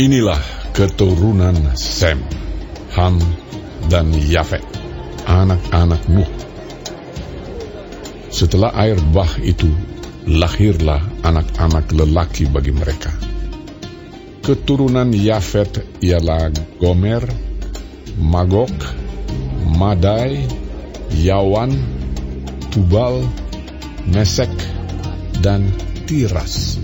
[0.00, 0.40] Inilah
[0.72, 2.24] keturunan Sem,
[2.96, 3.20] Ham,
[3.92, 4.64] dan Yafet,
[5.28, 6.32] anak-anak Nuh.
[8.32, 9.68] Setelah air bah itu,
[10.24, 13.12] lahirlah anak-anak lelaki bagi mereka.
[14.40, 16.48] Keturunan Yafet ialah
[16.80, 17.20] Gomer,
[18.16, 18.72] Magok,
[19.68, 20.48] Madai,
[21.12, 21.76] Yawan,
[22.72, 23.20] Tubal,
[24.08, 24.48] Mesek,
[25.44, 25.68] dan
[26.08, 26.80] Tiras.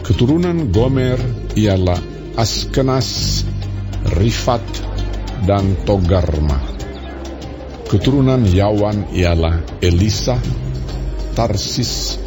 [0.00, 1.98] Keturunan Gomer ialah
[2.36, 3.42] Askenas,
[4.20, 4.62] Rifat,
[5.48, 6.60] dan Togarma.
[7.88, 10.36] Keturunan Yawan ialah Elisa,
[11.32, 12.20] Tarsis,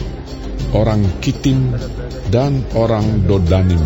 [0.74, 1.78] orang Kitim,
[2.34, 3.86] dan orang Dodanim.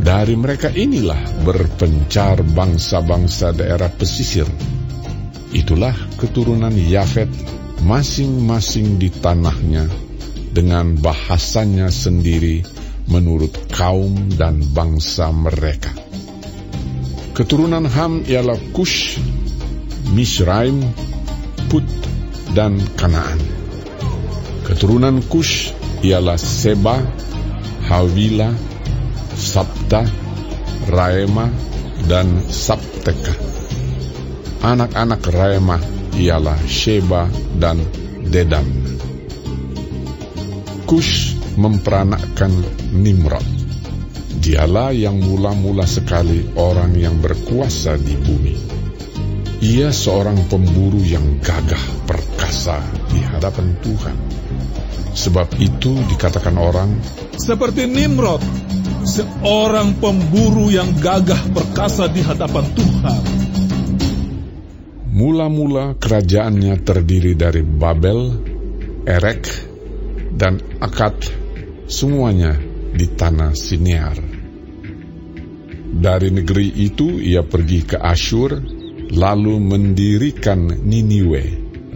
[0.00, 4.48] Dari mereka inilah berpencar bangsa-bangsa daerah pesisir.
[5.52, 7.28] Itulah keturunan Yafet
[7.84, 9.84] masing-masing di tanahnya
[10.56, 12.79] dengan bahasanya sendiri
[13.10, 15.90] menurut kaum dan bangsa mereka.
[17.34, 19.18] Keturunan Ham ialah Kush,
[20.14, 20.82] Misraim,
[21.66, 21.86] Put,
[22.54, 23.38] dan Kanaan.
[24.66, 25.74] Keturunan Kush
[26.06, 27.02] ialah Seba,
[27.90, 28.54] Hawila,
[29.34, 30.06] Sabta,
[30.90, 31.50] Raema,
[32.06, 33.34] dan Sabteka.
[34.60, 35.78] Anak-anak Raema
[36.20, 37.80] ialah Sheba dan
[38.28, 38.66] Dedan.
[40.84, 42.52] Kush memperanakkan
[42.94, 43.46] Nimrod.
[44.40, 48.56] Dialah yang mula-mula sekali orang yang berkuasa di bumi.
[49.60, 52.80] Ia seorang pemburu yang gagah perkasa
[53.12, 54.16] di hadapan Tuhan.
[55.12, 56.96] Sebab itu dikatakan orang,
[57.36, 58.40] Seperti Nimrod,
[59.04, 63.22] seorang pemburu yang gagah perkasa di hadapan Tuhan.
[65.12, 68.40] Mula-mula kerajaannya terdiri dari Babel,
[69.04, 69.69] Erek,
[70.30, 71.26] dan Akad,
[71.90, 72.54] semuanya
[72.94, 74.18] di tanah Sinear.
[75.90, 78.62] Dari negeri itu ia pergi ke Asyur,
[79.10, 81.44] lalu mendirikan Niniwe,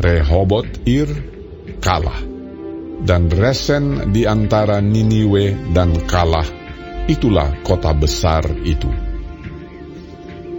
[0.03, 1.07] Rehobot Ir,
[1.79, 2.21] Kalah,
[3.07, 6.47] dan Resen di antara Niniwe dan Kalah,
[7.07, 8.91] itulah kota besar itu.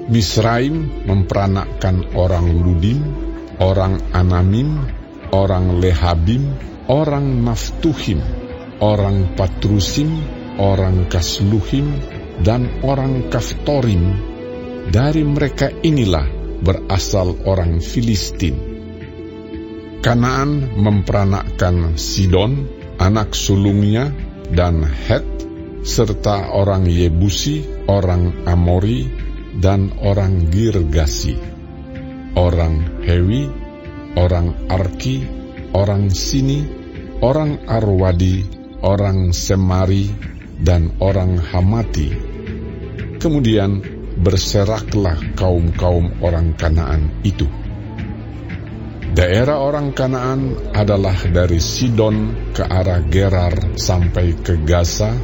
[0.06, 3.02] Misraim memperanakkan orang Ludim,
[3.58, 4.95] orang Anamim,
[5.36, 6.56] orang Lehabim,
[6.88, 8.24] orang Naftuhim,
[8.80, 10.16] orang Patrusim,
[10.56, 12.00] orang Kasluhim,
[12.40, 14.32] dan orang Kaftorim.
[14.86, 16.24] Dari mereka inilah
[16.64, 18.56] berasal orang Filistin.
[20.00, 22.70] Kanaan memperanakkan Sidon,
[23.02, 24.14] anak sulungnya,
[24.54, 25.26] dan Het,
[25.82, 29.10] serta orang Yebusi, orang Amori,
[29.58, 31.34] dan orang Girgasi,
[32.38, 33.65] orang Hewi,
[34.16, 35.24] orang Arki,
[35.76, 36.64] orang Sini,
[37.20, 38.48] orang Arwadi,
[38.82, 40.12] orang Semari,
[40.60, 42.16] dan orang Hamati.
[43.20, 43.84] Kemudian
[44.16, 47.48] berseraklah kaum-kaum orang Kanaan itu.
[49.16, 55.16] Daerah orang Kanaan adalah dari Sidon ke arah Gerar sampai ke Gaza,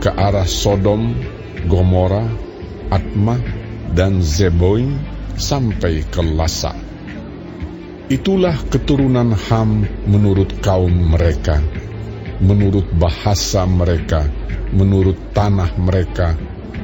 [0.00, 1.16] ke arah Sodom,
[1.64, 2.28] Gomora,
[2.92, 3.40] Atma,
[3.96, 5.00] dan Zeboim
[5.40, 6.87] sampai ke Lasa.
[8.08, 11.60] Itulah keturunan Ham menurut kaum mereka,
[12.40, 14.24] menurut bahasa mereka,
[14.72, 16.32] menurut tanah mereka,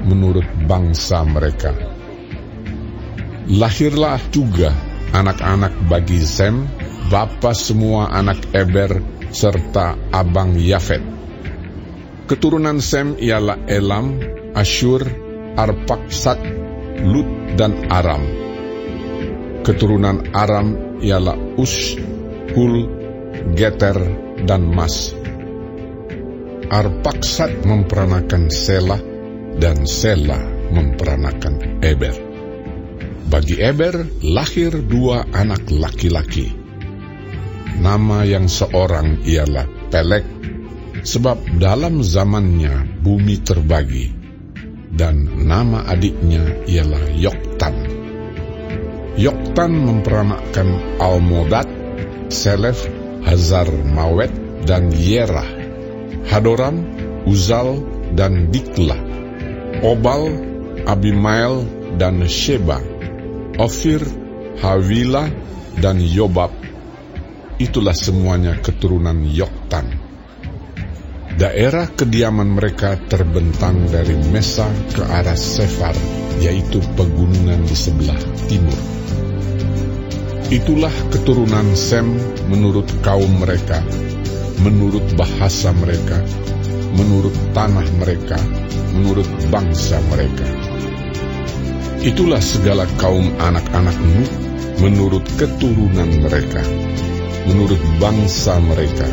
[0.04, 1.72] menurut bangsa mereka.
[3.48, 4.76] Lahirlah juga
[5.16, 6.68] anak-anak bagi Sem,
[7.08, 9.00] bapa semua anak Eber,
[9.32, 11.00] serta abang Yafet.
[12.28, 14.20] Keturunan Sem ialah Elam,
[14.52, 15.00] Ashur,
[15.56, 16.44] Arpaksat,
[17.00, 18.43] Lut, dan Aram.
[19.64, 21.96] Keturunan Aram ialah Us,
[22.52, 22.84] Hul,
[23.56, 23.96] Geter,
[24.44, 25.16] dan Mas.
[26.68, 29.00] Arpaksat memperanakan Selah,
[29.56, 32.12] dan Selah memperanakan Eber.
[33.24, 36.52] Bagi Eber lahir dua anak laki-laki.
[37.80, 40.28] Nama yang seorang ialah Pelek,
[41.00, 44.12] sebab dalam zamannya bumi terbagi,
[44.92, 47.93] dan nama adiknya ialah Yoktan.
[49.14, 51.70] Yoktan memperanakkan Almodad,
[52.34, 52.82] Selef,
[53.22, 54.34] Hazar Mawet,
[54.66, 55.46] dan Yerah,
[56.26, 56.82] Hadoram,
[57.22, 57.78] Uzal,
[58.18, 58.98] dan Dikla,
[59.86, 60.34] Obal,
[60.82, 61.62] Abimael,
[61.94, 62.82] dan Sheba,
[63.54, 64.02] Ofir,
[64.58, 65.30] Hawila,
[65.78, 66.50] dan Yobab.
[67.62, 70.03] Itulah semuanya keturunan Yoktan.
[71.34, 75.90] Daerah kediaman mereka terbentang dari Mesa ke arah Sefar,
[76.38, 78.78] yaitu pegunungan di sebelah timur.
[80.46, 82.06] Itulah keturunan Sem
[82.46, 83.82] menurut kaum mereka,
[84.62, 86.22] menurut bahasa mereka,
[86.94, 88.38] menurut tanah mereka,
[88.94, 90.46] menurut bangsa mereka.
[92.06, 94.30] Itulah segala kaum anak-anak Nuh
[94.78, 96.62] menurut keturunan mereka,
[97.50, 99.10] menurut bangsa mereka,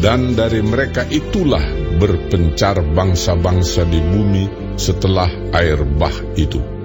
[0.00, 1.62] dan dari mereka itulah
[1.96, 4.44] berpencar bangsa-bangsa di bumi
[4.76, 6.75] setelah air bah itu.